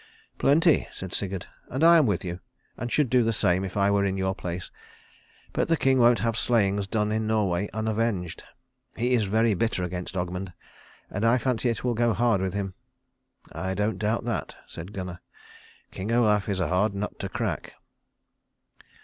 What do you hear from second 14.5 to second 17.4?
said Gunnar. "King Olaf is a hard nut to